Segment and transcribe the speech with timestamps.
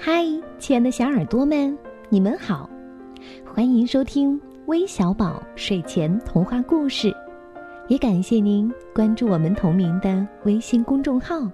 [0.00, 0.24] 嗨，
[0.60, 1.76] 亲爱的小耳朵们，
[2.08, 2.70] 你们好，
[3.44, 7.12] 欢迎收听微小宝睡前童话故事，
[7.88, 11.50] 也感谢您关注我们同名的微信公众号。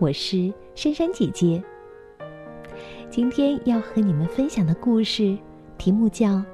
[0.00, 1.62] 我是珊珊姐姐。
[3.08, 5.38] 今天要和你们分享的故事
[5.78, 6.26] 题目叫《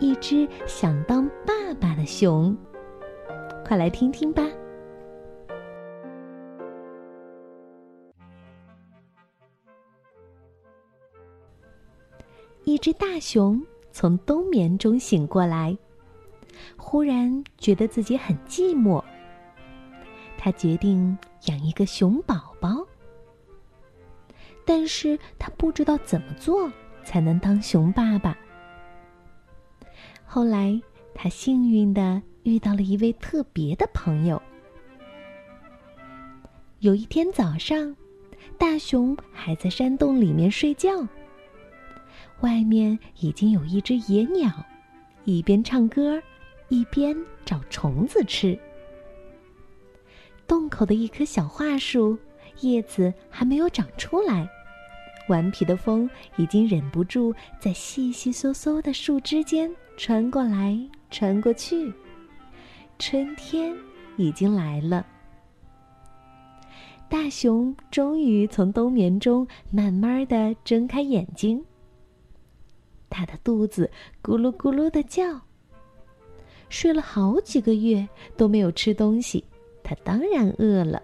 [0.00, 2.50] 一只想当爸爸的熊》，
[3.64, 4.42] 快来听听吧。
[12.78, 13.60] 一只大熊
[13.90, 15.76] 从冬眠中醒过来，
[16.76, 19.02] 忽然觉得自己很寂寞。
[20.36, 22.86] 他决定养一个熊宝宝，
[24.64, 26.70] 但是他不知道怎么做
[27.02, 28.38] 才能当熊爸爸。
[30.24, 30.80] 后来，
[31.12, 34.40] 他幸运的遇到了一位特别的朋友。
[36.78, 37.96] 有一天早上，
[38.56, 41.04] 大熊还在山洞里面睡觉。
[42.40, 44.50] 外面已经有一只野鸟，
[45.24, 46.22] 一边唱歌，
[46.68, 48.58] 一边找虫子吃。
[50.46, 52.16] 洞口的一棵小桦树，
[52.60, 54.48] 叶子还没有长出来，
[55.28, 60.78] 顽皮的风已经忍不住在细细嗖嗖的树枝间穿过来
[61.10, 61.92] 穿过去。
[62.98, 63.74] 春天
[64.16, 65.04] 已经来了，
[67.08, 71.62] 大熊终于从冬眠中慢慢的睁开眼睛。
[73.10, 73.90] 他的肚子
[74.22, 75.40] 咕噜咕噜的叫。
[76.68, 78.06] 睡了好几个月
[78.36, 79.42] 都没有吃东西，
[79.82, 81.02] 他当然饿了。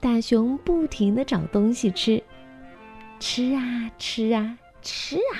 [0.00, 2.22] 大熊不停的找东西吃，
[3.20, 5.38] 吃啊吃啊吃啊，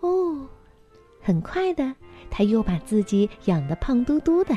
[0.00, 0.46] 哦，
[1.20, 1.94] 很快的，
[2.30, 4.56] 他又把自己养得胖嘟嘟的。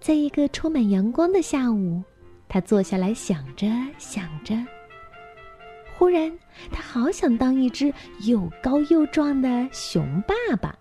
[0.00, 2.02] 在一个充满阳光的下午，
[2.48, 4.54] 他坐下来想着想着。
[6.04, 6.38] 忽然，
[6.70, 7.90] 他好想当一只
[8.26, 10.78] 又高又壮的熊爸爸。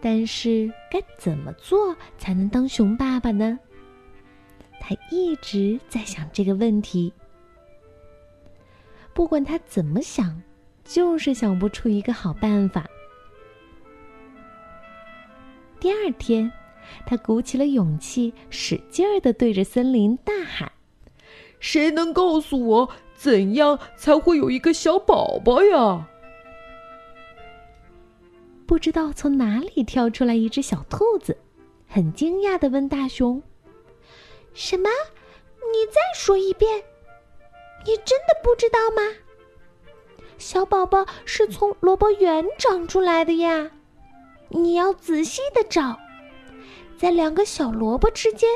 [0.00, 3.58] 但是，该怎么做才能当熊爸爸呢？
[4.78, 7.12] 他一直在想这个问题。
[9.12, 10.40] 不管他怎么想，
[10.84, 12.86] 就是想不出一个好办法。
[15.80, 16.48] 第二天，
[17.04, 20.70] 他鼓起了勇气，使劲儿的对着森林大喊
[21.58, 26.06] ：“谁能告诉我？”怎样才会有一个小宝宝呀？
[28.66, 31.36] 不知道从哪里跳出来一只小兔子，
[31.88, 33.42] 很惊讶的问大熊
[34.52, 34.90] ：“什么？
[35.72, 36.82] 你再说一遍？
[37.84, 39.02] 你真的不知道吗？
[40.36, 43.70] 小宝宝是从萝卜园长出来的呀！
[44.48, 45.98] 你要仔细的找，
[46.98, 48.48] 在两个小萝卜之间，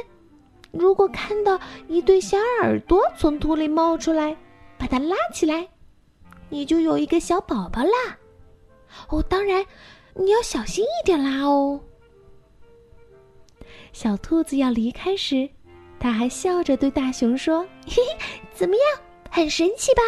[0.73, 4.37] 如果看到一对小耳朵从土里冒出来。”
[4.81, 5.69] 把它拉起来，
[6.49, 8.19] 你就有一个小宝宝啦。
[9.11, 9.63] 哦，当然，
[10.15, 11.79] 你要小心一点拉哦。
[13.93, 15.47] 小兔子要离开时，
[15.99, 20.01] 它还笑着对大熊说：“嘿嘿，怎么样，很神奇吧？”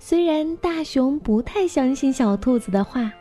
[0.00, 3.12] 虽然大熊不太相信小兔子的话，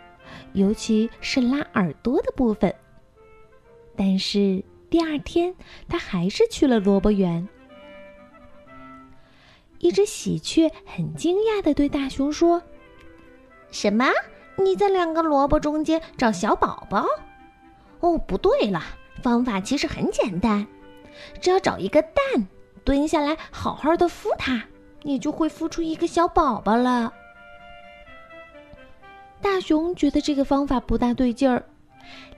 [0.53, 2.73] 尤其是拉耳朵的部分，
[3.95, 5.55] 但是第二天，
[5.88, 7.47] 他还是去了萝卜园。
[9.85, 12.59] 一只喜鹊很惊讶的对大熊说
[13.69, 14.07] ：“什么？
[14.57, 17.06] 你在两个萝卜中间找小宝宝？
[18.00, 18.81] 哦，不对了，
[19.22, 20.66] 方法其实很简单，
[21.40, 22.47] 只要找一个蛋，
[22.84, 24.63] 蹲下来好好的孵它，
[25.03, 27.13] 你就会孵出一个小宝宝了。”
[29.40, 31.63] 大熊觉得这个方法不大对劲儿，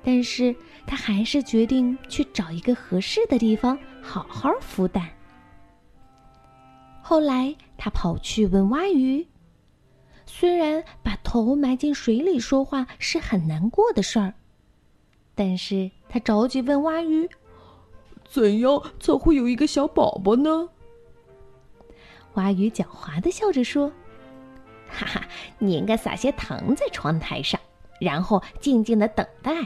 [0.03, 0.53] 但是
[0.85, 5.08] 他还是决定去找一个合适的地方好好孵蛋。
[7.09, 9.25] 后来，他跑去问蛙鱼。
[10.25, 14.34] 虽然把头埋进水里说话是很难过的事儿，
[15.34, 17.29] 但是他着急问蛙鱼
[18.28, 20.67] ：“怎样才会有一个小宝宝呢？”
[22.35, 23.90] 蛙鱼狡猾的笑着说
[24.91, 25.26] ：“哈哈，
[25.59, 27.58] 你应该撒些糖在窗台上，
[28.02, 29.66] 然后静静的等待，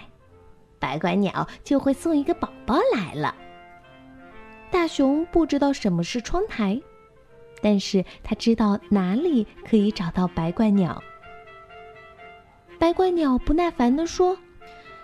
[0.77, 3.35] 白怪鸟就会送一个宝宝来了。”
[4.69, 6.79] 大熊不知道什么是窗台。
[7.61, 11.01] 但是他知道哪里可以找到白怪鸟。
[12.79, 14.35] 白怪鸟不耐烦地说：“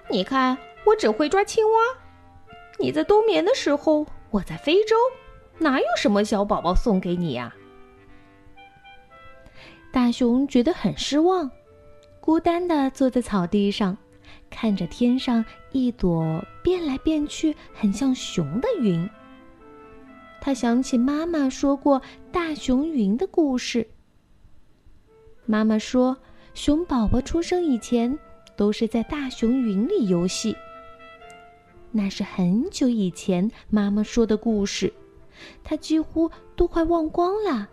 [0.10, 1.72] 你看，我只会抓青蛙。
[2.80, 4.96] 你在冬眠的时候，我在非洲，
[5.60, 7.54] 哪有什么小宝宝送给你呀？”
[9.94, 11.50] 大熊觉得很失望，
[12.20, 13.98] 孤单地坐在草地上，
[14.50, 19.10] 看着天上一朵变来变去、很像熊的云。
[20.40, 22.02] 他想起妈妈说过
[22.32, 23.86] 大熊云的故事。
[25.46, 26.18] 妈妈说，
[26.54, 28.18] 熊宝宝出生以前
[28.56, 30.56] 都是在大熊云里游戏。
[31.92, 34.92] 那是很久以前妈妈说的故事，
[35.64, 37.70] 他几乎都快忘光了。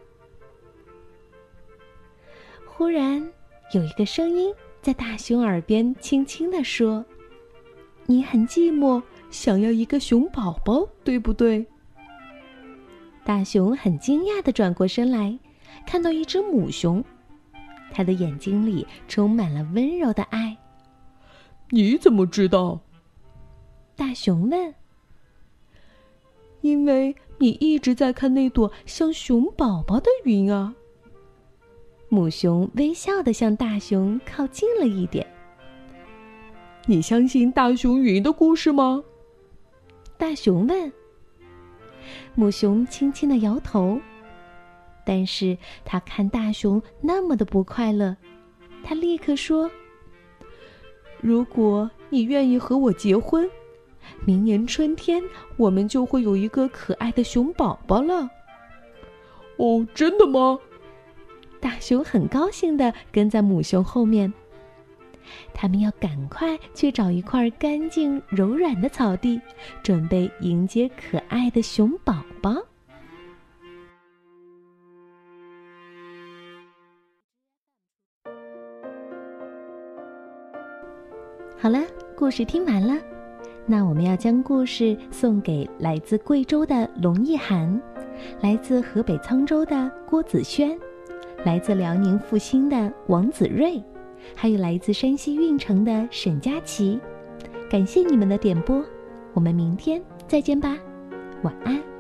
[2.65, 3.27] 忽然，
[3.73, 7.05] 有一个声音在大熊耳边轻轻地说
[8.07, 11.67] ：“你很寂寞，想要一个熊宝宝，对不对？”
[13.25, 15.39] 大熊很惊讶的转过身来，
[15.87, 17.03] 看到一只母熊，
[17.91, 20.57] 它的眼睛里充满了温柔的爱。
[21.71, 22.81] 你怎么知道？
[23.97, 24.75] 大熊问。
[26.61, 30.75] 因为你一直在看那朵像熊宝宝的云啊。
[32.09, 35.27] 母熊微笑的向大熊靠近了一点。
[36.87, 39.03] 你相信大熊云的故事吗？
[40.19, 40.93] 大熊问。
[42.35, 44.01] 母熊轻轻地摇头，
[45.05, 48.17] 但是他看大熊那么的不快乐，
[48.83, 49.71] 他立刻说
[51.21, 53.49] ：“如果你愿意和我结婚，
[54.25, 55.23] 明年春天
[55.57, 58.29] 我们就会有一个可爱的熊宝宝了。”
[59.57, 60.59] 哦，真的吗？
[61.61, 64.33] 大熊很高兴的跟在母熊后面。
[65.53, 69.41] 他们要赶快去找一块干净柔软的草地，
[69.83, 72.55] 准备迎接可爱的熊宝宝。
[81.57, 81.81] 好了，
[82.15, 83.01] 故事听完了，
[83.65, 87.81] 那我们要将故事送给来自贵州的龙一涵，
[88.43, 90.79] 来自河北沧州的郭子轩，
[91.43, 93.83] 来自辽宁阜新的王子睿。
[94.35, 96.99] 还有来自山西运城的沈佳琪，
[97.71, 98.85] 感谢你们的点播，
[99.33, 100.77] 我们明天再见吧，
[101.43, 101.94] 晚安。